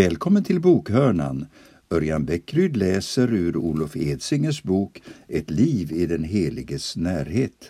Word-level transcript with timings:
Välkommen 0.00 0.44
till 0.44 0.60
bokhörnan. 0.60 1.46
Örjan 1.90 2.24
Bäckryd 2.24 2.76
läser 2.76 3.32
ur 3.32 3.56
Olof 3.56 3.96
Edsingers 3.96 4.62
bok 4.62 5.02
Ett 5.28 5.50
liv 5.50 5.92
i 5.92 6.06
den 6.06 6.24
heliges 6.24 6.96
närhet. 6.96 7.68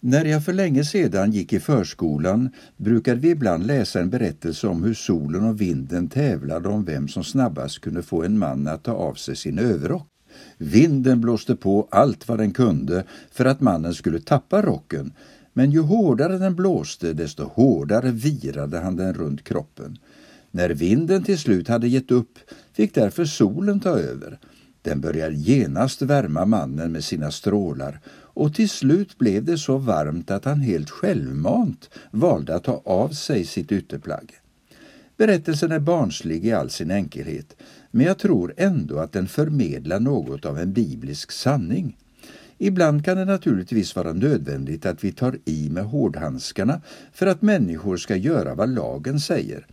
När 0.00 0.24
jag 0.24 0.44
för 0.44 0.52
länge 0.52 0.84
sedan 0.84 1.32
gick 1.32 1.52
i 1.52 1.60
förskolan 1.60 2.50
brukade 2.76 3.20
vi 3.20 3.30
ibland 3.30 3.66
läsa 3.66 4.00
en 4.00 4.10
berättelse 4.10 4.66
om 4.66 4.84
hur 4.84 4.94
solen 4.94 5.44
och 5.44 5.60
vinden 5.60 6.08
tävlade 6.08 6.68
om 6.68 6.84
vem 6.84 7.08
som 7.08 7.24
snabbast 7.24 7.80
kunde 7.80 8.02
få 8.02 8.22
en 8.22 8.38
man 8.38 8.66
att 8.66 8.84
ta 8.84 8.92
av 8.92 9.14
sig 9.14 9.36
sin 9.36 9.58
överrock. 9.58 10.06
Vinden 10.58 11.20
blåste 11.20 11.56
på 11.56 11.88
allt 11.90 12.28
vad 12.28 12.38
den 12.38 12.52
kunde 12.52 13.04
för 13.30 13.44
att 13.44 13.60
mannen 13.60 13.94
skulle 13.94 14.20
tappa 14.20 14.62
rocken, 14.62 15.12
men 15.52 15.70
ju 15.70 15.80
hårdare 15.80 16.38
den 16.38 16.54
blåste 16.54 17.12
desto 17.12 17.44
hårdare 17.44 18.10
virade 18.10 18.78
han 18.78 18.96
den 18.96 19.14
runt 19.14 19.44
kroppen. 19.44 19.98
När 20.54 20.70
vinden 20.70 21.22
till 21.22 21.38
slut 21.38 21.68
hade 21.68 21.88
gett 21.88 22.10
upp 22.10 22.38
fick 22.72 22.94
därför 22.94 23.24
solen 23.24 23.80
ta 23.80 23.98
över. 23.98 24.38
Den 24.82 25.00
började 25.00 25.34
genast 25.34 26.02
värma 26.02 26.44
mannen 26.44 26.92
med 26.92 27.04
sina 27.04 27.30
strålar 27.30 28.00
och 28.34 28.54
till 28.54 28.68
slut 28.68 29.18
blev 29.18 29.44
det 29.44 29.58
så 29.58 29.78
varmt 29.78 30.30
att 30.30 30.44
han 30.44 30.60
helt 30.60 30.90
självmant 30.90 31.90
valde 32.10 32.54
att 32.54 32.64
ta 32.64 32.82
av 32.84 33.08
sig 33.08 33.44
sitt 33.44 33.72
ytterplagg. 33.72 34.32
Berättelsen 35.16 35.72
är 35.72 35.78
barnslig 35.78 36.46
i 36.46 36.52
all 36.52 36.70
sin 36.70 36.90
enkelhet, 36.90 37.56
men 37.90 38.06
jag 38.06 38.18
tror 38.18 38.54
ändå 38.56 38.98
att 38.98 39.12
den 39.12 39.28
förmedlar 39.28 40.00
något 40.00 40.44
av 40.44 40.58
en 40.58 40.72
biblisk 40.72 41.32
sanning. 41.32 41.96
Ibland 42.58 43.04
kan 43.04 43.16
det 43.16 43.24
naturligtvis 43.24 43.96
vara 43.96 44.12
nödvändigt 44.12 44.86
att 44.86 45.04
vi 45.04 45.12
tar 45.12 45.38
i 45.44 45.70
med 45.70 45.84
hårdhandskarna 45.84 46.80
för 47.12 47.26
att 47.26 47.42
människor 47.42 47.96
ska 47.96 48.16
göra 48.16 48.54
vad 48.54 48.68
lagen 48.68 49.20
säger. 49.20 49.66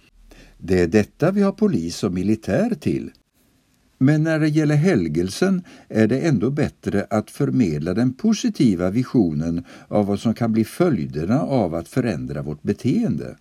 Det 0.61 0.79
är 0.81 0.87
detta 0.87 1.31
vi 1.31 1.41
har 1.41 1.51
polis 1.51 2.03
och 2.03 2.13
militär 2.13 2.75
till. 2.79 3.11
Men 3.97 4.23
när 4.23 4.39
det 4.39 4.47
gäller 4.47 4.75
helgelsen 4.75 5.63
är 5.87 6.07
det 6.07 6.19
ändå 6.19 6.49
bättre 6.49 7.07
att 7.09 7.31
förmedla 7.31 7.93
den 7.93 8.13
positiva 8.13 8.89
visionen 8.89 9.63
av 9.87 10.05
vad 10.05 10.19
som 10.19 10.33
kan 10.33 10.51
bli 10.51 10.65
följderna 10.65 11.41
av 11.41 11.75
att 11.75 11.87
förändra 11.87 12.41
vårt 12.41 12.63
beteende. 12.63 13.35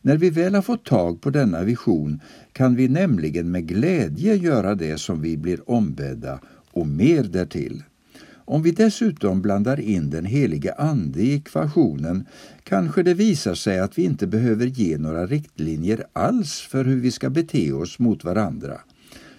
När 0.00 0.16
vi 0.16 0.30
väl 0.30 0.54
har 0.54 0.62
fått 0.62 0.84
tag 0.84 1.20
på 1.20 1.30
denna 1.30 1.62
vision 1.62 2.20
kan 2.52 2.74
vi 2.74 2.88
nämligen 2.88 3.50
med 3.50 3.66
glädje 3.66 4.34
göra 4.34 4.74
det 4.74 4.98
som 4.98 5.20
vi 5.20 5.36
blir 5.36 5.70
ombedda 5.70 6.40
och 6.72 6.86
mer 6.86 7.22
därtill. 7.22 7.82
Om 8.44 8.62
vi 8.62 8.70
dessutom 8.70 9.42
blandar 9.42 9.80
in 9.80 10.10
den 10.10 10.24
helige 10.24 10.72
Ande 10.72 11.20
i 11.20 11.34
ekvationen 11.34 12.26
kanske 12.62 13.02
det 13.02 13.14
visar 13.14 13.54
sig 13.54 13.78
att 13.78 13.98
vi 13.98 14.02
inte 14.02 14.26
behöver 14.26 14.66
ge 14.66 14.98
några 14.98 15.26
riktlinjer 15.26 16.04
alls 16.12 16.60
för 16.60 16.84
hur 16.84 17.00
vi 17.00 17.10
ska 17.10 17.30
bete 17.30 17.72
oss 17.72 17.98
mot 17.98 18.24
varandra. 18.24 18.80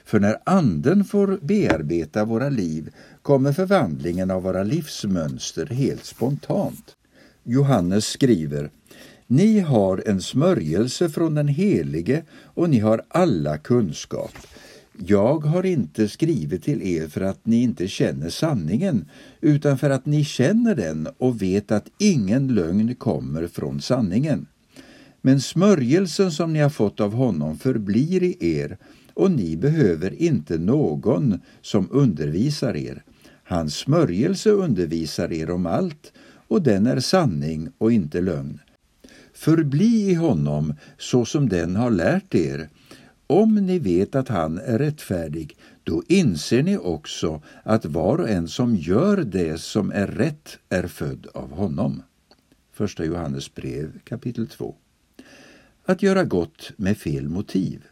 För 0.05 0.19
när 0.19 0.37
Anden 0.43 1.05
får 1.05 1.39
bearbeta 1.41 2.25
våra 2.25 2.49
liv 2.49 2.89
kommer 3.21 3.51
förvandlingen 3.51 4.31
av 4.31 4.43
våra 4.43 4.63
livsmönster 4.63 5.65
helt 5.65 6.05
spontant. 6.05 6.95
Johannes 7.43 8.05
skriver 8.05 8.69
Ni 9.27 9.59
har 9.59 10.03
en 10.05 10.21
smörjelse 10.21 11.09
från 11.09 11.35
den 11.35 11.47
Helige 11.47 12.23
och 12.43 12.69
ni 12.69 12.79
har 12.79 13.01
alla 13.07 13.57
kunskap. 13.57 14.31
Jag 14.97 15.39
har 15.39 15.65
inte 15.65 16.07
skrivit 16.07 16.63
till 16.63 16.81
er 16.81 17.07
för 17.07 17.21
att 17.21 17.45
ni 17.45 17.63
inte 17.63 17.87
känner 17.87 18.29
sanningen, 18.29 19.05
utan 19.41 19.77
för 19.77 19.89
att 19.89 20.05
ni 20.05 20.23
känner 20.23 20.75
den 20.75 21.07
och 21.17 21.41
vet 21.41 21.71
att 21.71 21.89
ingen 21.97 22.47
lögn 22.47 22.95
kommer 22.95 23.47
från 23.47 23.81
sanningen. 23.81 24.47
Men 25.21 25.41
smörjelsen 25.41 26.31
som 26.31 26.53
ni 26.53 26.59
har 26.59 26.69
fått 26.69 26.99
av 26.99 27.13
honom 27.13 27.57
förblir 27.57 28.23
i 28.23 28.37
er, 28.39 28.77
och 29.13 29.31
ni 29.31 29.57
behöver 29.57 30.21
inte 30.21 30.57
någon 30.57 31.39
som 31.61 31.87
undervisar 31.91 32.75
er. 32.75 33.03
Hans 33.43 33.75
smörjelse 33.75 34.49
undervisar 34.49 35.33
er 35.33 35.49
om 35.49 35.65
allt, 35.65 36.13
och 36.47 36.61
den 36.61 36.87
är 36.87 36.99
sanning 36.99 37.69
och 37.77 37.91
inte 37.91 38.21
lögn. 38.21 38.59
Förbli 39.33 40.09
i 40.09 40.13
honom 40.13 40.73
så 40.97 41.25
som 41.25 41.49
den 41.49 41.75
har 41.75 41.91
lärt 41.91 42.35
er, 42.35 42.69
om 43.27 43.55
ni 43.55 43.79
vet 43.79 44.15
att 44.15 44.27
han 44.27 44.57
är 44.57 44.77
rättfärdig, 44.77 45.57
då 45.83 46.03
inser 46.07 46.63
ni 46.63 46.77
också 46.77 47.41
att 47.63 47.85
var 47.85 48.17
och 48.17 48.29
en 48.29 48.47
som 48.47 48.75
gör 48.75 49.17
det 49.17 49.61
som 49.61 49.91
är 49.91 50.07
rätt 50.07 50.57
är 50.69 50.87
född 50.87 51.27
av 51.33 51.51
honom. 51.51 52.01
Första 52.73 53.05
Johannes 53.05 53.55
brev 53.55 53.99
kapitel 54.03 54.47
2. 54.47 54.75
Att 55.85 56.03
göra 56.03 56.23
gott 56.23 56.71
med 56.77 56.97
fel 56.97 57.29
motiv. 57.29 57.83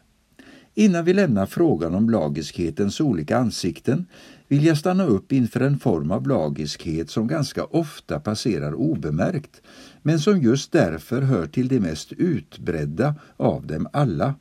Innan 0.74 1.06
vi 1.06 1.14
lämnar 1.14 1.46
frågan 1.46 1.96
om 1.96 2.10
lagiskhetens 2.10 3.02
olika 3.02 3.38
ansikten 3.38 4.06
vill 4.48 4.66
jag 4.66 4.78
stanna 4.78 5.06
upp 5.06 5.32
inför 5.32 5.60
en 5.60 5.80
form 5.80 6.12
av 6.12 6.28
lagiskhet 6.28 7.10
som 7.10 7.28
ganska 7.28 7.64
ofta 7.64 8.20
passerar 8.20 8.74
obemärkt, 8.74 9.62
men 10.02 10.20
som 10.20 10.42
just 10.42 10.72
därför 10.72 11.22
hör 11.22 11.48
till 11.48 11.68
de 11.68 11.80
mest 11.80 12.12
utbredda 12.12 13.16
av 13.38 13.68
dem 13.68 13.88
alla. 13.94 14.36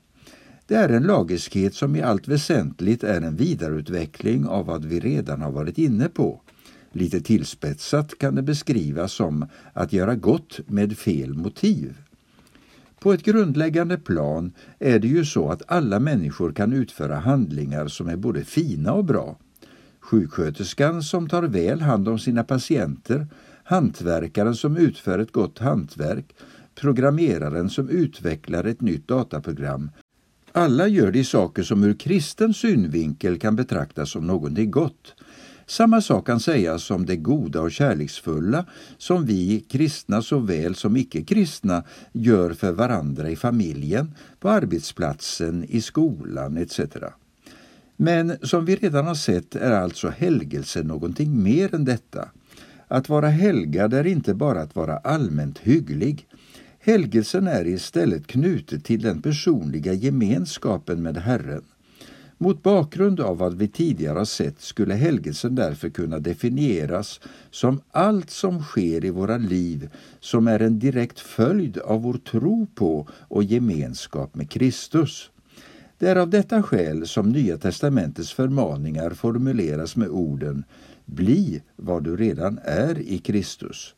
Det 0.71 0.77
är 0.77 0.89
en 0.89 1.03
lagiskhet 1.03 1.75
som 1.75 1.97
i 1.97 2.03
allt 2.03 2.29
väsentligt 2.29 3.05
är 3.05 3.21
en 3.21 3.37
vidareutveckling 3.37 4.47
av 4.47 4.67
vad 4.67 4.85
vi 4.85 5.01
redan 5.01 5.43
har 5.43 5.51
varit 5.51 5.79
inne 5.79 6.09
på. 6.09 6.41
Lite 6.93 7.21
tillspetsat 7.21 8.19
kan 8.19 8.35
det 8.35 8.43
beskrivas 8.43 9.13
som 9.13 9.47
att 9.73 9.93
göra 9.93 10.15
gott 10.15 10.61
med 10.67 10.99
fel 10.99 11.35
motiv. 11.35 11.97
På 13.01 13.13
ett 13.13 13.23
grundläggande 13.23 13.99
plan 13.99 14.53
är 14.79 14.99
det 14.99 15.09
ju 15.09 15.25
så 15.25 15.49
att 15.49 15.63
alla 15.67 16.01
människor 16.01 16.53
kan 16.53 16.73
utföra 16.73 17.17
handlingar 17.17 17.89
som 17.89 18.09
är 18.09 18.17
både 18.17 18.45
fina 18.45 18.93
och 18.93 19.05
bra. 19.05 19.39
Sjuksköterskan 20.01 21.03
som 21.03 21.29
tar 21.29 21.43
väl 21.43 21.81
hand 21.81 22.09
om 22.09 22.19
sina 22.19 22.45
patienter, 22.45 23.27
hantverkaren 23.65 24.55
som 24.55 24.77
utför 24.77 25.19
ett 25.19 25.33
gott 25.33 25.59
hantverk, 25.59 26.35
programmeraren 26.75 27.71
som 27.71 27.89
utvecklar 27.89 28.65
ett 28.65 28.81
nytt 28.81 29.09
dataprogram 29.09 29.91
alla 30.53 30.89
gör 30.89 31.13
de 31.13 31.25
saker 31.25 31.63
som 31.63 31.85
ur 31.85 31.95
kristen 31.95 32.55
synvinkel 32.55 33.39
kan 33.39 33.57
betraktas 33.57 34.11
som 34.11 34.27
någonting 34.27 34.71
gott. 34.71 35.15
Samma 35.67 36.01
sak 36.01 36.27
kan 36.27 36.41
sägas 36.41 36.91
om 36.91 37.07
det 37.07 37.17
goda 37.17 37.61
och 37.61 37.73
kärleksfulla 37.73 38.67
som 38.99 39.27
vi 39.27 39.61
kristna 39.61 40.23
såväl 40.23 40.75
som 40.75 40.97
icke-kristna 40.97 41.85
gör 42.13 42.53
för 42.53 42.73
varandra 42.73 43.31
i 43.31 43.37
familjen, 43.37 44.15
på 44.41 44.49
arbetsplatsen, 44.49 45.65
i 45.69 45.81
skolan 45.81 46.57
etc. 46.57 46.81
Men 47.97 48.37
som 48.43 48.65
vi 48.65 48.77
redan 48.77 49.07
har 49.07 49.15
sett 49.15 49.57
är 49.57 49.71
alltså 49.71 50.09
helgelse 50.09 50.83
någonting 50.83 51.43
mer 51.43 51.75
än 51.75 51.85
detta. 51.85 52.29
Att 52.89 53.09
vara 53.09 53.29
helgad 53.29 53.95
är 53.95 54.07
inte 54.07 54.35
bara 54.35 54.61
att 54.61 54.77
vara 54.77 54.97
allmänt 54.97 55.59
hygglig. 55.59 56.27
Helgelsen 56.83 57.47
är 57.47 57.67
istället 57.67 58.27
knutet 58.27 58.85
till 58.85 59.03
den 59.03 59.23
personliga 59.23 59.93
gemenskapen 59.93 61.03
med 61.03 61.17
Herren. 61.17 61.63
Mot 62.39 62.63
bakgrund 62.63 63.21
av 63.21 63.39
vad 63.39 63.55
vi 63.55 63.69
tidigare 63.69 64.19
har 64.19 64.25
sett 64.25 64.61
skulle 64.61 64.95
helgelsen 64.95 65.55
därför 65.55 65.89
kunna 65.89 66.19
definieras 66.19 67.21
som 67.51 67.81
allt 67.91 68.31
som 68.31 68.63
sker 68.63 69.05
i 69.05 69.11
våra 69.11 69.37
liv 69.37 69.91
som 70.21 70.49
är 70.49 70.61
en 70.61 70.79
direkt 70.79 71.21
följd 71.21 71.79
av 71.79 72.03
vår 72.03 72.15
tro 72.15 72.67
på 72.75 73.09
och 73.13 73.45
gemenskap 73.45 74.35
med 74.35 74.51
Kristus. 74.51 75.31
Det 75.99 76.09
är 76.09 76.17
av 76.17 76.31
detta 76.31 76.63
skäl 76.63 77.07
som 77.07 77.29
Nya 77.29 77.59
testamentets 77.59 78.33
förmaningar 78.33 79.11
formuleras 79.11 79.97
med 79.97 80.09
orden 80.09 80.65
Bli 81.05 81.63
vad 81.77 82.05
du 82.05 82.17
redan 82.17 82.59
är 82.65 82.99
i 82.99 83.19
Kristus. 83.19 83.95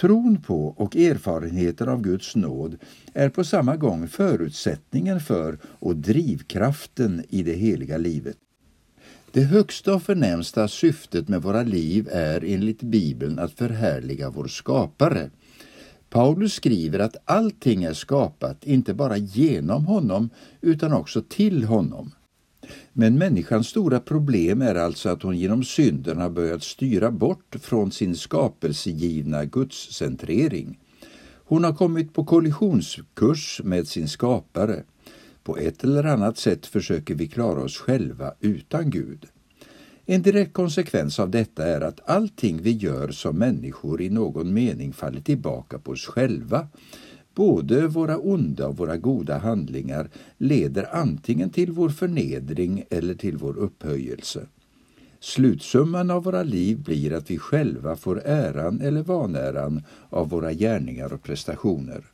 Tron 0.00 0.42
på 0.42 0.66
och 0.66 0.96
erfarenheten 0.96 1.88
av 1.88 2.02
Guds 2.02 2.36
nåd 2.36 2.76
är 3.14 3.28
på 3.28 3.44
samma 3.44 3.76
gång 3.76 4.08
förutsättningen 4.08 5.20
för 5.20 5.58
och 5.64 5.96
drivkraften 5.96 7.24
i 7.28 7.42
det 7.42 7.52
heliga 7.52 7.98
livet. 7.98 8.36
Det 9.32 9.40
högsta 9.40 9.94
och 9.94 10.02
förnämsta 10.02 10.68
syftet 10.68 11.28
med 11.28 11.42
våra 11.42 11.62
liv 11.62 12.08
är 12.12 12.44
enligt 12.44 12.82
Bibeln 12.82 13.38
att 13.38 13.52
förhärliga 13.52 14.30
vår 14.30 14.46
skapare. 14.46 15.30
Paulus 16.10 16.52
skriver 16.52 16.98
att 16.98 17.16
allting 17.24 17.84
är 17.84 17.94
skapat 17.94 18.64
inte 18.64 18.94
bara 18.94 19.16
genom 19.16 19.86
honom 19.86 20.30
utan 20.60 20.92
också 20.92 21.22
till 21.22 21.64
honom. 21.64 22.12
Men 22.92 23.18
människans 23.18 23.66
stora 23.66 24.00
problem 24.00 24.62
är 24.62 24.74
alltså 24.74 25.08
att 25.08 25.22
hon 25.22 25.38
genom 25.38 25.64
synden 25.64 26.18
har 26.18 26.30
börjat 26.30 26.62
styra 26.62 27.10
bort 27.10 27.56
från 27.60 27.92
sin 27.92 28.16
skapelsegivna 28.16 29.44
gudscentrering. 29.44 30.78
Hon 31.44 31.64
har 31.64 31.72
kommit 31.72 32.14
på 32.14 32.24
kollisionskurs 32.24 33.60
med 33.64 33.88
sin 33.88 34.08
skapare. 34.08 34.82
På 35.42 35.56
ett 35.56 35.84
eller 35.84 36.04
annat 36.04 36.38
sätt 36.38 36.66
försöker 36.66 37.14
vi 37.14 37.28
klara 37.28 37.62
oss 37.62 37.76
själva 37.76 38.34
utan 38.40 38.90
Gud. 38.90 39.26
En 40.06 40.22
direkt 40.22 40.52
konsekvens 40.52 41.20
av 41.20 41.30
detta 41.30 41.66
är 41.66 41.80
att 41.80 42.10
allting 42.10 42.62
vi 42.62 42.70
gör 42.70 43.08
som 43.08 43.36
människor 43.36 44.00
i 44.00 44.10
någon 44.10 44.54
mening 44.54 44.92
faller 44.92 45.20
tillbaka 45.20 45.78
på 45.78 45.90
oss 45.90 46.06
själva 46.06 46.68
både 47.34 47.86
våra 47.86 48.18
onda 48.18 48.68
och 48.68 48.76
våra 48.76 48.96
goda 48.96 49.38
handlingar 49.38 50.08
leder 50.38 50.88
antingen 50.92 51.50
till 51.50 51.72
vår 51.72 51.88
förnedring 51.88 52.84
eller 52.90 53.14
till 53.14 53.36
vår 53.36 53.58
upphöjelse. 53.58 54.46
Slutsumman 55.20 56.10
av 56.10 56.24
våra 56.24 56.42
liv 56.42 56.78
blir 56.78 57.12
att 57.12 57.30
vi 57.30 57.38
själva 57.38 57.96
får 57.96 58.22
äran 58.24 58.80
eller 58.80 59.02
vanäran 59.02 59.82
av 60.10 60.28
våra 60.28 60.52
gärningar 60.52 61.12
och 61.12 61.22
prestationer. 61.22 62.04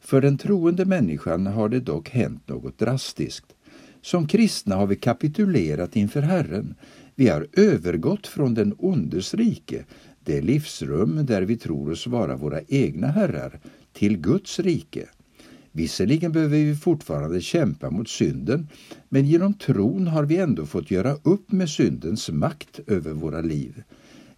För 0.00 0.20
den 0.20 0.38
troende 0.38 0.84
människan 0.84 1.46
har 1.46 1.68
det 1.68 1.80
dock 1.80 2.08
hänt 2.08 2.48
något 2.48 2.78
drastiskt. 2.78 3.54
Som 4.02 4.26
kristna 4.26 4.76
har 4.76 4.86
vi 4.86 4.96
kapitulerat 4.96 5.96
inför 5.96 6.22
Herren. 6.22 6.74
Vi 7.14 7.28
har 7.28 7.46
övergått 7.52 8.26
från 8.26 8.54
den 8.54 8.74
ondes 8.78 9.34
rike, 9.34 9.84
det 10.20 10.40
livsrum 10.40 11.26
där 11.26 11.42
vi 11.42 11.56
tror 11.56 11.90
oss 11.90 12.06
vara 12.06 12.36
våra 12.36 12.60
egna 12.68 13.06
herrar, 13.06 13.60
till 13.94 14.16
Guds 14.18 14.58
rike. 14.58 15.08
Visserligen 15.72 16.32
behöver 16.32 16.56
vi 16.56 16.76
fortfarande 16.76 17.40
kämpa 17.40 17.90
mot 17.90 18.08
synden, 18.08 18.68
men 19.08 19.26
genom 19.26 19.54
tron 19.54 20.06
har 20.06 20.24
vi 20.24 20.36
ändå 20.36 20.66
fått 20.66 20.90
göra 20.90 21.16
upp 21.22 21.52
med 21.52 21.68
syndens 21.68 22.30
makt 22.30 22.80
över 22.86 23.12
våra 23.12 23.40
liv. 23.40 23.82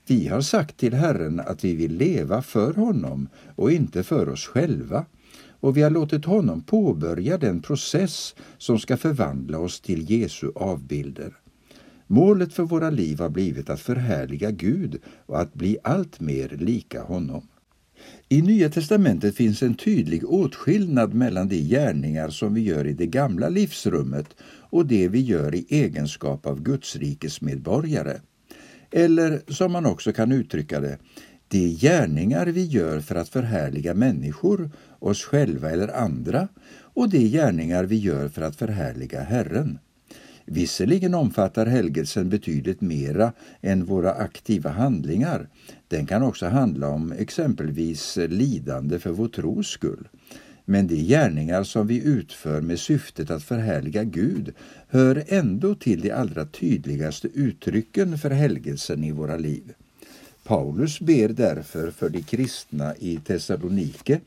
Vi 0.06 0.28
har 0.28 0.40
sagt 0.40 0.76
till 0.76 0.94
Herren 0.94 1.40
att 1.40 1.64
vi 1.64 1.74
vill 1.74 1.96
leva 1.96 2.42
för 2.42 2.74
honom 2.74 3.28
och 3.56 3.72
inte 3.72 4.02
för 4.02 4.28
oss 4.28 4.46
själva 4.46 5.04
och 5.60 5.76
vi 5.76 5.82
har 5.82 5.90
låtit 5.90 6.24
honom 6.24 6.62
påbörja 6.62 7.38
den 7.38 7.62
process 7.62 8.34
som 8.58 8.78
ska 8.78 8.96
förvandla 8.96 9.58
oss 9.58 9.80
till 9.80 10.10
Jesu 10.10 10.50
avbilder. 10.54 11.36
Målet 12.06 12.52
för 12.52 12.62
våra 12.62 12.90
liv 12.90 13.18
har 13.18 13.28
blivit 13.28 13.70
att 13.70 13.80
förhärliga 13.80 14.50
Gud 14.50 15.00
och 15.26 15.40
att 15.40 15.54
bli 15.54 15.78
allt 15.82 16.20
mer 16.20 16.48
lika 16.48 17.02
honom. 17.02 17.48
I 18.28 18.42
Nya 18.42 18.68
testamentet 18.70 19.36
finns 19.36 19.62
en 19.62 19.74
tydlig 19.74 20.24
åtskillnad 20.24 21.14
mellan 21.14 21.48
de 21.48 21.56
gärningar 21.56 22.28
som 22.28 22.54
vi 22.54 22.60
gör 22.60 22.86
i 22.86 22.92
det 22.92 23.06
gamla 23.06 23.48
livsrummet 23.48 24.26
och 24.70 24.86
det 24.86 25.08
vi 25.08 25.20
gör 25.20 25.54
i 25.54 25.66
egenskap 25.68 26.46
av 26.46 26.62
Gudsrikes 26.62 27.40
medborgare. 27.40 28.20
Eller 28.90 29.40
som 29.48 29.72
man 29.72 29.86
också 29.86 30.12
kan 30.12 30.32
uttrycka 30.32 30.80
det, 30.80 30.98
de 31.48 31.68
gärningar 31.68 32.46
vi 32.46 32.64
gör 32.64 33.00
för 33.00 33.14
att 33.14 33.28
förhärliga 33.28 33.94
människor, 33.94 34.70
oss 34.98 35.22
själva 35.22 35.70
eller 35.70 35.96
andra 35.96 36.48
och 36.78 37.08
de 37.08 37.28
gärningar 37.28 37.84
vi 37.84 37.96
gör 37.96 38.28
för 38.28 38.42
att 38.42 38.56
förhärliga 38.56 39.20
Herren. 39.20 39.78
Visserligen 40.48 41.14
omfattar 41.14 41.66
helgelsen 41.66 42.28
betydligt 42.28 42.80
mera 42.80 43.32
än 43.60 43.84
våra 43.84 44.12
aktiva 44.12 44.70
handlingar. 44.70 45.48
Den 45.88 46.06
kan 46.06 46.22
också 46.22 46.46
handla 46.46 46.88
om 46.88 47.12
exempelvis 47.12 48.18
lidande 48.28 48.98
för 48.98 49.10
vår 49.10 49.28
tros 49.28 49.66
skull. 49.66 50.08
Men 50.64 50.86
de 50.86 50.96
gärningar 50.96 51.64
som 51.64 51.86
vi 51.86 52.04
utför 52.04 52.60
med 52.60 52.78
syftet 52.78 53.30
att 53.30 53.42
förhärliga 53.42 54.04
Gud 54.04 54.54
hör 54.88 55.24
ändå 55.28 55.74
till 55.74 56.00
de 56.00 56.10
allra 56.10 56.46
tydligaste 56.46 57.28
uttrycken 57.34 58.18
för 58.18 58.30
helgelsen 58.30 59.04
i 59.04 59.12
våra 59.12 59.36
liv. 59.36 59.72
Paulus 60.44 61.00
ber 61.00 61.28
därför 61.28 61.90
för 61.90 62.08
de 62.08 62.22
kristna 62.22 62.94
i 62.96 63.16
Thessalonike 63.16 64.20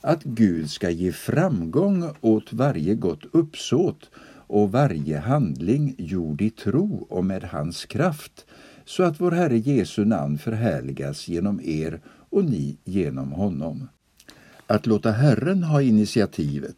att 0.00 0.24
Gud 0.24 0.70
ska 0.70 0.90
ge 0.90 1.12
framgång 1.12 2.10
åt 2.20 2.52
varje 2.52 2.94
gott 2.94 3.24
uppsåt 3.32 4.10
och 4.46 4.72
varje 4.72 5.18
handling 5.18 5.94
gjord 5.98 6.42
i 6.42 6.50
tro 6.50 7.06
och 7.08 7.24
med 7.24 7.44
hans 7.44 7.84
kraft, 7.84 8.46
så 8.84 9.02
att 9.02 9.20
vår 9.20 9.30
Herre 9.30 9.58
Jesu 9.58 10.04
namn 10.04 10.38
förhärligas 10.38 11.28
genom 11.28 11.60
er 11.64 12.00
och 12.30 12.44
ni 12.44 12.76
genom 12.84 13.32
honom. 13.32 13.88
Att 14.66 14.86
låta 14.86 15.10
Herren 15.10 15.62
ha 15.62 15.82
initiativet. 15.82 16.76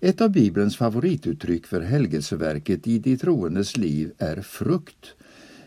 Ett 0.00 0.20
av 0.20 0.30
Bibelns 0.30 0.76
favorituttryck 0.76 1.66
för 1.66 1.80
helgelseverket 1.80 2.86
i 2.86 2.98
de 2.98 3.16
troendes 3.16 3.76
liv 3.76 4.12
är 4.18 4.42
frukt. 4.42 5.14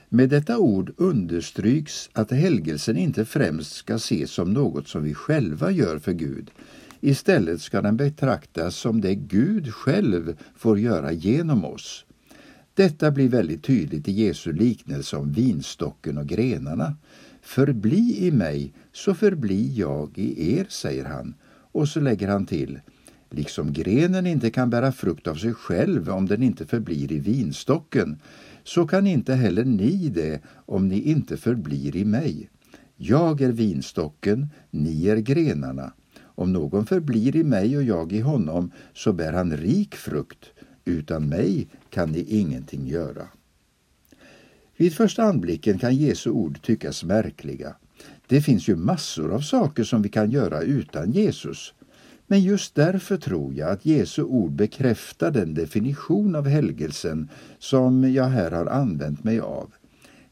Med 0.09 0.29
detta 0.29 0.57
ord 0.57 0.93
understryks 0.97 2.09
att 2.13 2.31
helgelsen 2.31 2.97
inte 2.97 3.25
främst 3.25 3.71
ska 3.71 3.95
ses 3.95 4.31
som 4.31 4.53
något 4.53 4.87
som 4.87 5.03
vi 5.03 5.13
själva 5.13 5.71
gör 5.71 5.99
för 5.99 6.13
Gud, 6.13 6.51
Istället 6.99 7.61
ska 7.61 7.81
den 7.81 7.97
betraktas 7.97 8.75
som 8.75 9.01
det 9.01 9.15
Gud 9.15 9.73
själv 9.73 10.37
får 10.55 10.79
göra 10.79 11.11
genom 11.11 11.65
oss. 11.65 12.05
Detta 12.73 13.11
blir 13.11 13.29
väldigt 13.29 13.63
tydligt 13.63 14.07
i 14.07 14.11
Jesu 14.11 14.53
liknelse 14.53 15.17
om 15.17 15.31
vinstocken 15.31 16.17
och 16.17 16.27
grenarna. 16.27 16.95
Förbli 17.41 18.27
i 18.27 18.31
mig, 18.31 18.73
så 18.91 19.13
förbli 19.13 19.73
jag 19.75 20.17
i 20.17 20.57
er, 20.57 20.65
säger 20.69 21.05
han. 21.05 21.33
Och 21.71 21.87
så 21.87 21.99
lägger 21.99 22.27
han 22.27 22.45
till, 22.45 22.79
liksom 23.29 23.73
grenen 23.73 24.27
inte 24.27 24.49
kan 24.49 24.69
bära 24.69 24.91
frukt 24.91 25.27
av 25.27 25.35
sig 25.35 25.53
själv 25.53 26.09
om 26.09 26.25
den 26.25 26.43
inte 26.43 26.65
förblir 26.65 27.11
i 27.11 27.19
vinstocken, 27.19 28.19
så 28.63 28.87
kan 28.87 29.07
inte 29.07 29.33
heller 29.33 29.65
ni 29.65 30.09
det 30.09 30.41
om 30.47 30.87
ni 30.87 31.01
inte 31.01 31.37
förblir 31.37 31.95
i 31.95 32.05
mig. 32.05 32.49
Jag 32.95 33.41
är 33.41 33.51
vinstocken, 33.51 34.49
ni 34.71 35.07
är 35.07 35.17
grenarna. 35.17 35.93
Om 36.37 36.53
någon 36.53 36.85
förblir 36.85 37.35
i 37.35 37.43
mig 37.43 37.77
och 37.77 37.83
jag 37.83 38.11
i 38.11 38.19
honom, 38.19 38.71
så 38.93 39.13
bär 39.13 39.33
han 39.33 39.57
rik 39.57 39.95
frukt. 39.95 40.45
Utan 40.85 41.29
mig 41.29 41.67
kan 41.89 42.11
ni 42.11 42.25
ingenting 42.27 42.87
göra. 42.87 43.27
Vid 44.77 44.93
första 44.93 45.23
anblicken 45.23 45.79
kan 45.79 45.95
Jesu 45.95 46.29
ord 46.29 46.61
tyckas 46.61 47.03
märkliga. 47.03 47.75
Det 48.27 48.41
finns 48.41 48.67
ju 48.67 48.75
massor 48.75 49.33
av 49.33 49.39
saker 49.39 49.83
som 49.83 50.01
vi 50.01 50.09
kan 50.09 50.31
göra 50.31 50.61
utan 50.61 51.11
Jesus. 51.11 51.73
Men 52.27 52.41
just 52.41 52.75
därför 52.75 53.17
tror 53.17 53.53
jag 53.53 53.69
att 53.69 53.85
Jesu 53.85 54.23
ord 54.23 54.51
bekräftar 54.51 55.31
den 55.31 55.53
definition 55.53 56.35
av 56.35 56.47
helgelsen 56.47 57.29
som 57.59 58.13
jag 58.13 58.25
här 58.27 58.51
har 58.51 58.65
använt 58.65 59.23
mig 59.23 59.39
av. 59.39 59.73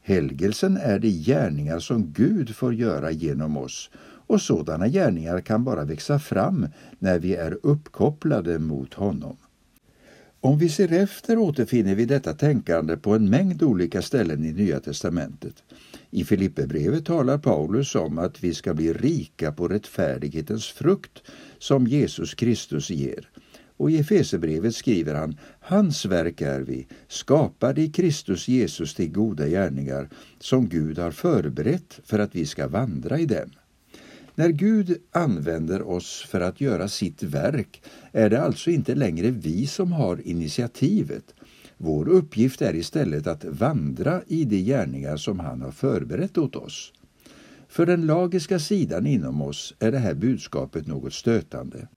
Helgelsen 0.02 0.76
är 0.76 0.98
de 0.98 1.10
gärningar 1.10 1.78
som 1.78 2.12
Gud 2.12 2.56
får 2.56 2.74
göra 2.74 3.10
genom 3.10 3.56
oss 3.56 3.90
och 4.26 4.40
sådana 4.40 4.88
gärningar 4.88 5.40
kan 5.40 5.64
bara 5.64 5.84
växa 5.84 6.18
fram 6.18 6.68
när 6.98 7.18
vi 7.18 7.34
är 7.34 7.58
uppkopplade 7.62 8.58
mot 8.58 8.94
honom. 8.94 9.36
Om 10.40 10.58
vi 10.58 10.68
ser 10.68 10.92
efter 10.92 11.38
återfinner 11.38 11.94
vi 11.94 12.04
detta 12.04 12.32
tänkande 12.32 12.96
på 12.96 13.14
en 13.14 13.30
mängd 13.30 13.62
olika 13.62 14.02
ställen 14.02 14.44
i 14.44 14.52
Nya 14.52 14.80
testamentet. 14.80 15.62
I 16.10 16.24
Filipperbrevet 16.24 17.04
talar 17.04 17.38
Paulus 17.38 17.94
om 17.94 18.18
att 18.18 18.44
vi 18.44 18.54
ska 18.54 18.74
bli 18.74 18.92
rika 18.92 19.52
på 19.52 19.68
rättfärdighetens 19.68 20.66
frukt 20.66 21.22
som 21.58 21.86
Jesus 21.86 22.34
Kristus 22.34 22.90
ger. 22.90 23.28
Och 23.76 23.90
i 23.90 23.98
Efesebrevet 23.98 24.74
skriver 24.74 25.14
han 25.14 25.38
Hans 25.60 26.04
verk 26.04 26.40
är 26.40 26.60
vi, 26.60 26.86
skapade 27.08 27.82
i 27.82 27.88
Kristus 27.88 28.48
Jesus 28.48 28.94
till 28.94 29.12
goda 29.12 29.46
gärningar 29.46 30.08
som 30.38 30.68
Gud 30.68 30.98
har 30.98 31.10
förberett 31.10 32.00
för 32.04 32.18
att 32.18 32.34
vi 32.34 32.46
ska 32.46 32.68
vandra 32.68 33.18
i 33.18 33.26
dem. 33.26 33.50
När 34.38 34.48
Gud 34.48 34.98
använder 35.12 35.82
oss 35.82 36.26
för 36.28 36.40
att 36.40 36.60
göra 36.60 36.88
sitt 36.88 37.22
verk 37.22 37.82
är 38.12 38.30
det 38.30 38.42
alltså 38.42 38.70
inte 38.70 38.94
längre 38.94 39.30
vi 39.30 39.66
som 39.66 39.92
har 39.92 40.20
initiativet. 40.28 41.34
Vår 41.76 42.08
uppgift 42.08 42.62
är 42.62 42.74
istället 42.74 43.26
att 43.26 43.44
vandra 43.44 44.22
i 44.26 44.44
de 44.44 44.62
gärningar 44.62 45.16
som 45.16 45.40
han 45.40 45.60
har 45.60 45.70
förberett 45.70 46.38
åt 46.38 46.56
oss. 46.56 46.92
För 47.68 47.86
den 47.86 48.06
lagiska 48.06 48.58
sidan 48.58 49.06
inom 49.06 49.42
oss 49.42 49.74
är 49.78 49.92
det 49.92 49.98
här 49.98 50.14
budskapet 50.14 50.86
något 50.86 51.14
stötande. 51.14 51.88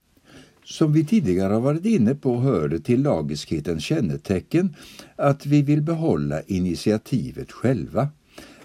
Som 0.63 0.93
vi 0.93 1.05
tidigare 1.05 1.53
har 1.53 1.61
varit 1.61 1.85
inne 1.85 2.15
på 2.15 2.39
hör 2.39 2.67
det 2.67 2.79
till 2.79 3.01
lagiskhetens 3.01 3.83
kännetecken 3.83 4.75
att 5.15 5.45
vi 5.45 5.61
vill 5.61 5.81
behålla 5.81 6.41
initiativet 6.41 7.51
själva, 7.51 8.09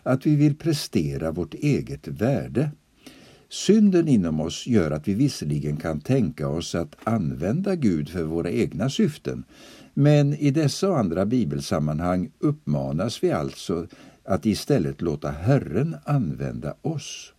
att 0.03 0.27
vi 0.27 0.37
vill 0.37 0.57
prestera 0.57 1.31
vårt 1.31 1.55
eget 1.55 2.09
värde. 2.09 2.71
Synden 3.55 4.09
inom 4.09 4.41
oss 4.41 4.67
gör 4.67 4.91
att 4.91 5.09
vi 5.09 5.15
visserligen 5.15 5.77
kan 5.77 6.01
tänka 6.01 6.49
oss 6.49 6.75
att 6.75 6.97
använda 7.05 7.77
Gud 7.77 8.09
för 8.09 8.23
våra 8.23 8.51
egna 8.51 8.91
syften, 8.91 9.45
men 9.95 10.35
i 10.35 10.51
dessa 10.51 10.91
och 10.91 10.99
andra 10.99 11.27
bibelsammanhang 11.27 12.31
uppmanas 12.39 13.23
vi 13.23 13.31
alltså 13.33 13.87
att 14.25 14.47
istället 14.47 15.03
låta 15.03 15.31
Herren 15.31 15.97
använda 16.05 16.75
oss. 16.83 17.33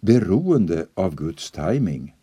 Beroende 0.00 0.86
av 0.94 1.14
Guds 1.14 1.50
timing. 1.50 2.14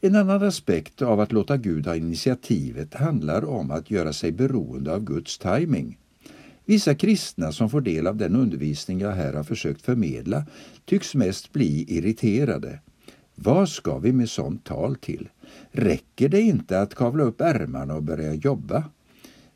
En 0.00 0.16
annan 0.16 0.42
aspekt 0.42 1.02
av 1.02 1.20
att 1.20 1.32
låta 1.32 1.56
Gud 1.56 1.86
ha 1.86 1.96
initiativet 1.96 2.94
handlar 2.94 3.44
om 3.44 3.70
att 3.70 3.90
göra 3.90 4.12
sig 4.12 4.32
beroende 4.32 4.94
av 4.94 5.04
Guds 5.04 5.38
timing. 5.38 5.98
Vissa 6.68 6.94
kristna 6.94 7.52
som 7.52 7.70
får 7.70 7.80
del 7.80 8.06
av 8.06 8.16
den 8.16 8.36
undervisning 8.36 9.00
jag 9.00 9.12
här 9.12 9.32
har 9.32 9.44
försökt 9.44 9.82
förmedla 9.82 10.46
tycks 10.84 11.14
mest 11.14 11.52
bli 11.52 11.84
irriterade. 11.88 12.80
Vad 13.34 13.68
ska 13.68 13.98
vi 13.98 14.12
med 14.12 14.30
sånt 14.30 14.64
tal 14.64 14.96
till? 14.96 15.28
Räcker 15.70 16.28
det 16.28 16.40
inte 16.40 16.80
att 16.80 16.94
kavla 16.94 17.24
upp 17.24 17.40
ärmarna 17.40 17.94
och 17.94 18.02
börja 18.02 18.34
jobba? 18.34 18.84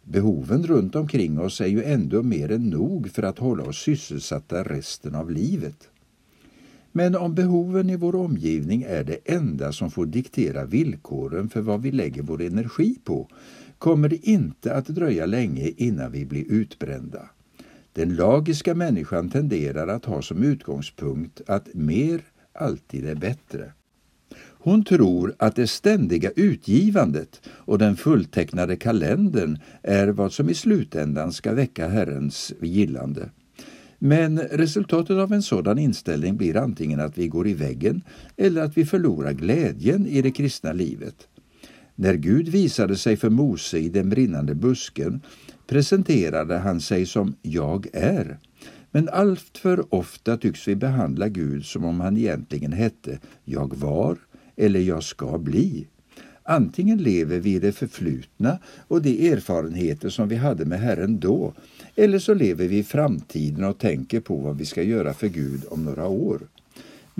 Behoven 0.02 0.66
runt 0.66 0.94
omkring 0.94 1.38
oss 1.38 1.60
är 1.60 1.66
ju 1.66 1.84
ändå 1.84 2.22
mer 2.22 2.50
än 2.52 2.70
nog 2.70 3.10
för 3.10 3.22
att 3.22 3.38
hålla 3.38 3.64
oss 3.64 3.78
sysselsatta 3.78 4.62
resten 4.62 5.14
av 5.14 5.30
livet. 5.30 5.88
Men 6.92 7.16
om 7.16 7.34
behoven 7.34 7.90
i 7.90 7.96
vår 7.96 8.14
omgivning 8.14 8.82
är 8.88 9.04
det 9.04 9.18
enda 9.24 9.72
som 9.72 9.90
får 9.90 10.06
diktera 10.06 10.64
villkoren 10.64 11.48
för 11.48 11.60
vad 11.60 11.82
vi 11.82 11.90
lägger 11.90 12.22
vår 12.22 12.42
energi 12.42 12.96
på 13.04 13.28
kommer 13.80 14.08
det 14.08 14.28
inte 14.28 14.74
att 14.74 14.86
dröja 14.86 15.26
länge 15.26 15.68
innan 15.76 16.12
vi 16.12 16.26
blir 16.26 16.44
utbrända. 16.52 17.30
Den 17.92 18.16
lagiska 18.16 18.74
människan 18.74 19.30
tenderar 19.30 19.88
att 19.88 20.04
ha 20.04 20.22
som 20.22 20.42
utgångspunkt 20.42 21.40
att 21.46 21.74
mer 21.74 22.20
alltid 22.52 23.06
är 23.06 23.14
bättre. 23.14 23.72
Hon 24.62 24.84
tror 24.84 25.34
att 25.38 25.56
det 25.56 25.66
ständiga 25.66 26.30
utgivandet 26.36 27.40
och 27.48 27.78
den 27.78 27.96
fulltecknade 27.96 28.76
kalendern 28.76 29.58
är 29.82 30.08
vad 30.08 30.32
som 30.32 30.50
i 30.50 30.54
slutändan 30.54 31.32
ska 31.32 31.52
väcka 31.52 31.88
Herrens 31.88 32.52
gillande. 32.60 33.30
Men 33.98 34.38
resultatet 34.38 35.16
av 35.16 35.32
en 35.32 35.42
sådan 35.42 35.78
inställning 35.78 36.36
blir 36.36 36.56
antingen 36.56 37.00
att 37.00 37.18
vi 37.18 37.28
går 37.28 37.48
i 37.48 37.54
väggen 37.54 38.02
eller 38.36 38.62
att 38.62 38.76
vi 38.76 38.84
förlorar 38.84 39.32
glädjen 39.32 40.06
i 40.06 40.22
det 40.22 40.30
kristna 40.30 40.72
livet. 40.72 41.28
När 42.02 42.14
Gud 42.14 42.48
visade 42.48 42.96
sig 42.96 43.16
för 43.16 43.30
Mose 43.30 43.78
i 43.78 43.88
den 43.88 44.08
brinnande 44.08 44.54
busken 44.54 45.20
presenterade 45.66 46.58
han 46.58 46.80
sig 46.80 47.06
som 47.06 47.34
Jag 47.42 47.86
är. 47.92 48.38
Men 48.90 49.08
alltför 49.08 49.94
ofta 49.94 50.36
tycks 50.36 50.68
vi 50.68 50.76
behandla 50.76 51.28
Gud 51.28 51.64
som 51.64 51.84
om 51.84 52.00
han 52.00 52.16
egentligen 52.16 52.72
hette 52.72 53.18
Jag 53.44 53.76
var 53.76 54.16
eller 54.56 54.80
Jag 54.80 55.02
ska 55.02 55.38
bli. 55.38 55.86
Antingen 56.42 56.98
lever 56.98 57.38
vi 57.38 57.54
i 57.54 57.58
det 57.58 57.72
förflutna 57.72 58.58
och 58.88 59.02
de 59.02 59.30
erfarenheter 59.32 60.08
som 60.08 60.28
vi 60.28 60.36
hade 60.36 60.64
med 60.64 60.80
Herren 60.80 61.20
då, 61.20 61.54
eller 61.96 62.18
så 62.18 62.34
lever 62.34 62.68
vi 62.68 62.78
i 62.78 62.84
framtiden 62.84 63.64
och 63.64 63.78
tänker 63.78 64.20
på 64.20 64.36
vad 64.36 64.58
vi 64.58 64.64
ska 64.64 64.82
göra 64.82 65.14
för 65.14 65.28
Gud 65.28 65.62
om 65.70 65.84
några 65.84 66.06
år. 66.06 66.40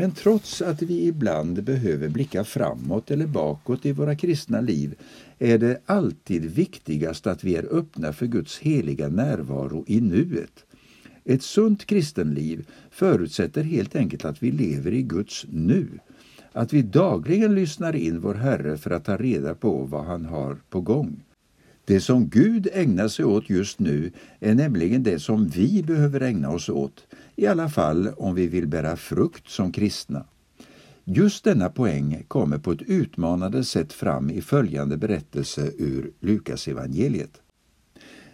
Men 0.01 0.13
trots 0.13 0.63
att 0.63 0.83
vi 0.83 1.07
ibland 1.07 1.65
behöver 1.65 2.09
blicka 2.09 2.45
framåt 2.45 3.11
eller 3.11 3.27
bakåt 3.27 3.87
i 3.87 3.93
våra 3.93 4.15
kristna 4.15 4.61
liv 4.61 4.95
är 5.39 5.59
det 5.59 5.81
alltid 5.87 6.45
viktigast 6.45 7.27
att 7.27 7.45
vi 7.45 7.57
är 7.57 7.75
öppna 7.75 8.13
för 8.13 8.27
Guds 8.27 8.59
heliga 8.59 9.09
närvaro 9.09 9.85
i 9.87 10.01
nuet. 10.01 10.65
Ett 11.25 11.43
sunt 11.43 11.87
kristenliv 11.87 12.67
förutsätter 12.91 13.63
helt 13.63 13.97
enkelt 13.97 14.25
att 14.25 14.43
vi 14.43 14.51
lever 14.51 14.93
i 14.93 15.03
Guds 15.03 15.47
nu, 15.53 15.89
att 16.53 16.73
vi 16.73 16.83
dagligen 16.83 17.55
lyssnar 17.55 17.97
in 17.97 18.21
vår 18.21 18.35
Herre 18.35 18.79
för 18.79 18.91
att 18.91 19.05
ta 19.05 19.17
reda 19.17 19.55
på 19.55 19.85
vad 19.85 20.05
han 20.05 20.25
har 20.25 20.57
på 20.71 20.81
gång. 20.81 21.21
Det 21.91 22.01
som 22.01 22.29
Gud 22.29 22.69
ägnar 22.73 23.09
sig 23.09 23.25
åt 23.25 23.51
just 23.51 23.79
nu 23.79 24.13
är 24.41 24.55
nämligen 24.55 25.03
det 25.03 25.19
som 25.19 25.49
vi 25.49 25.83
behöver 25.83 26.21
ägna 26.21 26.51
oss 26.51 26.69
åt, 26.69 27.07
i 27.37 27.47
alla 27.47 27.69
fall 27.69 28.09
om 28.17 28.35
vi 28.35 28.47
vill 28.47 28.67
bära 28.67 28.97
frukt 28.97 29.49
som 29.49 29.73
kristna. 29.73 30.25
Just 31.05 31.45
denna 31.45 31.69
poäng 31.69 32.25
kommer 32.29 32.59
på 32.59 32.73
ett 32.73 32.83
utmanande 32.83 33.65
sätt 33.65 33.93
fram 33.93 34.31
i 34.31 34.41
följande 34.41 34.97
berättelse 34.97 35.73
ur 35.79 36.11
Lukasevangeliet. 36.21 37.41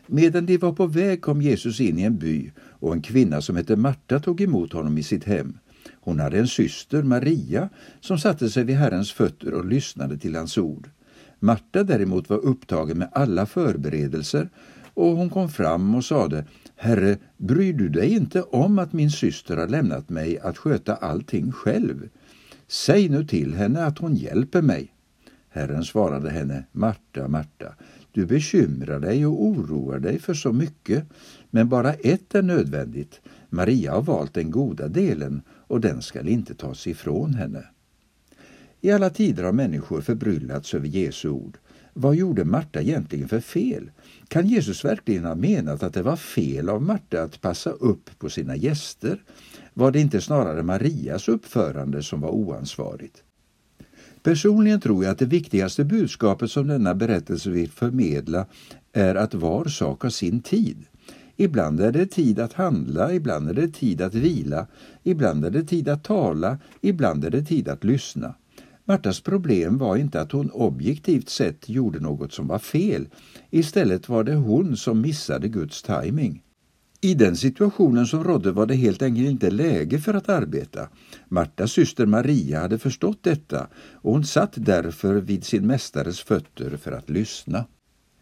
Medan 0.07 0.47
de 0.47 0.57
var 0.57 0.73
på 0.73 0.87
väg 0.87 1.23
kom 1.23 1.43
Jesus 1.43 1.81
in 1.81 1.99
i 1.99 2.03
en 2.03 2.19
by 2.19 2.51
och 2.59 2.93
en 2.93 3.03
kvinna 3.03 3.41
som 3.41 3.57
hette 3.57 3.77
Marta 3.77 4.21
tog 4.21 4.41
emot 4.41 4.73
honom 4.73 4.99
i 4.99 5.03
sitt 5.03 5.25
hem. 5.25 5.59
Hon 6.01 6.21
hade 6.21 6.39
en 6.39 6.49
syster, 6.49 7.03
Maria, 7.03 7.69
som 8.01 8.19
satte 8.19 8.51
sig 8.51 8.65
vid 8.65 8.77
Herrens 8.77 9.13
fötter 9.13 9.55
och 9.55 9.67
lyssnade 9.67 10.19
till 10.19 10.35
hans 10.35 10.59
ord. 10.59 10.91
Marta 11.39 11.83
däremot 11.85 12.31
var 12.31 12.39
upptagen 12.39 12.99
med 12.99 13.09
alla 13.13 13.47
förberedelser 13.47 14.49
och 14.95 15.17
hon 15.17 15.31
kom 15.31 15.49
fram 15.49 15.95
och 15.95 16.05
sade 16.05 16.45
Herre, 16.77 17.19
bryr 17.37 17.73
du 17.73 17.89
dig 17.89 18.13
inte 18.13 18.43
om 18.43 18.79
att 18.79 18.93
min 18.93 19.11
syster 19.11 19.57
har 19.57 19.69
lämnat 19.69 20.09
mig 20.09 20.39
att 20.39 20.59
sköta 20.59 20.95
allting 20.95 21.53
själv? 21.53 22.09
Säg 22.69 23.09
nu 23.09 23.25
till 23.25 23.55
henne 23.55 23.85
att 23.85 23.99
hon 23.99 24.15
hjälper 24.15 24.63
mig. 24.63 24.93
Herren 25.49 25.85
svarade 25.85 26.31
henne, 26.31 26.65
Marta, 26.73 27.29
Marta, 27.29 27.75
du 28.13 28.27
bekymrar 28.27 29.01
dig 29.01 29.27
och 29.27 29.45
oroar 29.45 29.99
dig 29.99 30.19
för 30.19 30.35
så 30.35 30.53
mycket, 30.53 31.05
men 31.51 31.69
bara 31.69 31.93
ett 31.93 32.35
är 32.35 32.43
nödvändigt. 32.43 33.21
Maria 33.51 33.93
har 33.93 34.03
valt 34.03 34.35
den 34.35 34.51
goda 34.51 34.89
delen 34.89 35.43
och 35.49 35.81
den 35.81 36.03
skall 36.03 36.29
inte 36.29 36.55
tas 36.55 36.87
ifrån 36.87 37.35
henne. 37.35 37.65
I 38.87 38.91
alla 38.91 39.11
tider 39.11 39.45
har 39.45 39.53
människor 39.53 40.01
förbryllats 40.01 40.75
över 40.75 40.89
Jesu 40.89 41.29
ord. 41.29 41.59
Vad 41.95 42.17
gjorde 42.17 42.45
Marta 42.45 42.81
egentligen 42.81 43.29
för 43.29 43.41
fel? 43.41 43.91
Kan 44.29 44.47
Jesus 44.47 44.85
verkligen 44.85 45.25
ha 45.25 45.35
menat 45.35 45.83
att 45.83 45.95
det 45.95 46.03
var 46.03 46.17
fel 46.17 46.69
av 46.69 46.83
Marta 46.83 47.23
att 47.23 47.41
passa 47.41 47.71
upp 47.71 48.11
på 48.19 48.31
sina 48.31 48.57
gäster? 48.57 49.23
Var 49.75 49.91
det 49.91 50.01
inte 50.01 50.21
snarare 50.21 50.63
Marias 50.63 51.29
uppförande 51.29 52.03
som 52.03 52.21
var 52.21 52.31
oansvarigt? 52.31 53.23
Personligen 54.23 54.81
tror 54.81 55.05
jag 55.05 55.13
att 55.13 55.19
det 55.19 55.27
viktigaste 55.27 55.85
budskapet 55.85 56.51
som 56.51 56.67
denna 56.67 56.95
berättelse 56.95 57.51
vill 57.51 57.71
förmedla 57.71 58.47
är 58.93 59.15
att 59.15 59.35
var 59.35 59.65
sak 59.65 60.03
har 60.03 60.11
sin 60.11 60.41
tid. 60.41 60.85
Ibland 61.37 61.81
är 61.81 61.93
det 61.93 62.07
tid 62.07 62.41
att 62.41 62.53
handla, 62.53 63.13
ibland 63.13 63.49
är 63.49 63.55
det 63.55 63.69
tid 63.69 64.01
att 64.01 64.15
vila, 64.15 64.67
ibland 65.03 65.45
är 65.45 65.51
det 65.51 65.65
tid 65.65 65.89
att 65.89 66.05
tala, 66.05 66.59
ibland 66.81 67.25
är 67.25 67.31
det 67.31 67.43
tid 67.43 67.69
att 67.69 67.85
lyssna. 67.85 68.35
Martas 68.89 69.21
problem 69.21 69.79
var 69.79 69.97
inte 69.97 70.21
att 70.21 70.33
hon 70.33 70.51
objektivt 70.51 71.29
sett 71.29 71.69
gjorde 71.69 72.01
något 72.01 72.33
som 72.33 72.47
var 72.47 72.59
fel. 72.59 73.09
Istället 73.51 74.09
var 74.09 74.25
det 74.25 74.35
hon 74.35 74.77
som 74.77 75.01
missade 75.01 75.49
Guds 75.49 75.83
timing. 75.83 76.43
I 77.01 77.15
den 77.15 77.37
situationen 77.37 78.07
som 78.07 78.25
rådde 78.25 78.53
var 78.53 78.67
det 78.67 78.75
helt 78.75 79.03
enkelt 79.03 79.29
inte 79.29 79.51
läge 79.51 79.99
för 79.99 80.15
att 80.15 80.29
arbeta. 80.29 80.89
Martas 81.29 81.73
syster 81.73 82.07
Maria 82.07 82.61
hade 82.61 82.79
förstått 82.79 83.19
detta 83.23 83.67
och 83.93 84.13
hon 84.13 84.25
satt 84.25 84.53
därför 84.55 85.15
vid 85.15 85.45
sin 85.45 85.67
mästares 85.67 86.21
fötter 86.21 86.77
för 86.77 86.93
att 86.93 87.11
lyssna. 87.11 87.65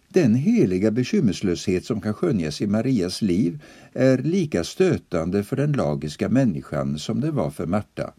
Den 0.08 0.34
heliga 0.34 0.90
bekymmerslöshet 0.90 1.84
som 1.84 2.00
kan 2.00 2.14
skönjas 2.14 2.60
i 2.60 2.66
Marias 2.66 3.22
liv 3.22 3.62
är 3.92 4.18
lika 4.18 4.64
stötande 4.64 5.44
för 5.44 5.56
den 5.56 5.72
lagiska 5.72 6.28
människan 6.28 6.98
som 6.98 7.20
det 7.20 7.30
var 7.30 7.50
för 7.50 7.66
Marta. 7.66 8.14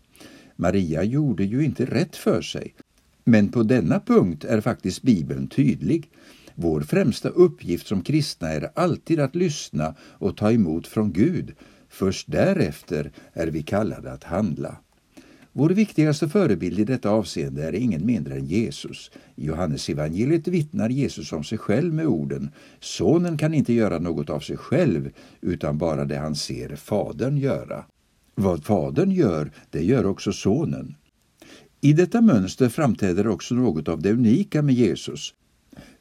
Maria 0.56 1.04
gjorde 1.04 1.44
ju 1.44 1.64
inte 1.64 1.86
rätt 1.86 2.16
för 2.16 2.42
sig. 2.42 2.76
Men 3.24 3.50
på 3.52 3.64
denna 3.64 4.00
punkt 4.00 4.44
är 4.44 4.62
faktiskt 4.62 5.02
Bibeln 5.02 5.48
tydlig. 5.48 6.10
Vår 6.56 6.82
främsta 6.82 7.30
uppgift 7.30 7.88
som 7.88 8.02
kristna 8.02 8.50
är 8.50 8.72
alltid 8.76 9.20
att 9.20 9.36
lyssna 9.36 9.96
och 10.00 10.38
ta 10.38 10.52
emot 10.52 10.88
från 10.88 11.14
Gud. 11.14 11.54
Först 11.90 12.32
därefter 12.32 13.12
är 13.34 13.48
vi 13.48 13.64
kallade 13.64 14.12
att 14.12 14.24
handla. 14.24 14.78
Vår 15.58 15.70
viktigaste 15.70 16.30
förebild 16.30 16.80
i 16.80 16.84
detta 16.84 17.10
avseende 17.10 17.64
är 17.64 17.76
ingen 17.76 18.06
mindre 18.06 18.34
än 18.34 18.46
Jesus. 18.46 19.12
I 19.36 19.46
Johannesevangeliet 19.46 20.48
vittnar 20.48 20.90
Jesus 20.90 21.32
om 21.32 21.44
sig 21.44 21.58
själv 21.58 21.94
med 21.94 22.08
orden 22.08 22.50
Sonen 22.80 23.38
kan 23.38 23.54
inte 23.54 23.74
göra 23.74 24.00
något 24.00 24.30
av 24.30 24.40
sig 24.40 24.58
själv 24.58 25.12
utan 25.42 25.78
bara 25.78 26.06
det 26.06 26.18
han 26.18 26.36
ser 26.36 26.76
Fadern 26.76 27.38
göra. 27.38 27.86
Vad 28.36 28.66
Fadern 28.66 29.12
gör, 29.12 29.52
det 29.70 29.84
gör 29.84 30.06
också 30.06 30.32
Sonen. 30.34 30.96
I 31.82 31.94
detta 31.94 32.22
mönster 32.22 32.70
framträder 32.70 33.28
också 33.28 33.56
något 33.56 33.88
av 33.88 34.02
det 34.02 34.12
unika 34.12 34.62
med 34.62 34.76
Jesus. 34.76 35.34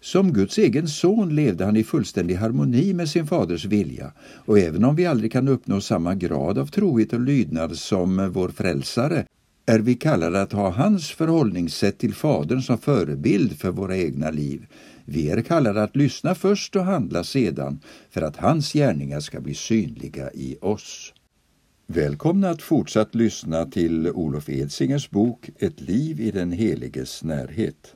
Som 0.01 0.33
Guds 0.33 0.59
egen 0.59 0.89
son 0.89 1.35
levde 1.35 1.65
han 1.65 1.77
i 1.77 1.85
fullständig 1.85 2.35
harmoni 2.35 2.95
med 2.95 3.09
sin 3.09 3.27
faders 3.27 3.65
vilja 3.65 4.13
och 4.19 4.59
även 4.59 4.85
om 4.85 4.97
vi 4.97 5.07
aldrig 5.07 5.33
kan 5.33 5.49
uppnå 5.49 5.81
samma 5.81 6.15
grad 6.15 6.59
av 6.59 6.67
trohet 6.67 7.13
och 7.13 7.21
lydnad 7.21 7.77
som 7.77 8.33
vår 8.33 8.49
frälsare 8.49 9.27
är 9.67 9.79
vi 9.79 9.95
kallade 9.95 10.43
att 10.43 10.53
ha 10.53 10.71
hans 10.71 11.11
förhållningssätt 11.11 11.99
till 11.99 12.15
Fadern 12.15 12.63
som 12.63 12.79
förebild 12.79 13.59
för 13.59 13.71
våra 13.71 13.97
egna 13.97 14.31
liv. 14.31 14.67
Vi 15.05 15.31
är 15.31 15.43
kallade 15.43 15.83
att 15.83 15.97
lyssna 15.97 16.35
först 16.35 16.77
och 16.77 16.85
handla 16.85 17.25
sedan 17.25 17.81
för 18.11 18.23
att 18.23 18.37
hans 18.37 18.73
gärningar 18.73 19.21
ska 19.21 19.41
bli 19.41 19.55
synliga 19.55 20.31
i 20.31 20.57
oss. 20.61 21.13
Välkomna 21.87 22.51
att 22.51 22.63
fortsatt 22.63 23.15
lyssna 23.15 23.65
till 23.65 24.09
Olof 24.11 24.49
Edsingers 24.49 25.11
bok 25.11 25.51
Ett 25.59 25.81
liv 25.81 26.21
i 26.21 26.31
den 26.31 26.53
heliges 26.53 27.25
närhet. 27.25 27.95